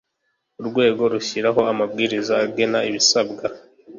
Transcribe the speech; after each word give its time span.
urwego 0.61 1.01
rushyiraho 1.13 1.61
amabwiriza 1.71 2.33
agena 2.45 2.79
ibisabwa 2.89 3.45